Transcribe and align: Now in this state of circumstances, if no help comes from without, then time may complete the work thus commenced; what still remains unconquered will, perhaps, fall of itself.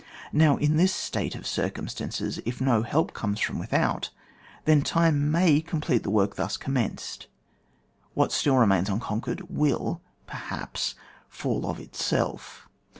Now 0.33 0.57
in 0.57 0.77
this 0.77 0.91
state 0.91 1.35
of 1.35 1.45
circumstances, 1.45 2.39
if 2.43 2.59
no 2.59 2.81
help 2.81 3.13
comes 3.13 3.39
from 3.39 3.59
without, 3.59 4.09
then 4.65 4.81
time 4.81 5.29
may 5.29 5.61
complete 5.61 6.01
the 6.01 6.09
work 6.09 6.37
thus 6.37 6.57
commenced; 6.57 7.27
what 8.15 8.31
still 8.31 8.55
remains 8.55 8.89
unconquered 8.89 9.41
will, 9.47 10.01
perhaps, 10.25 10.95
fall 11.29 11.67
of 11.69 11.79
itself. 11.79 12.67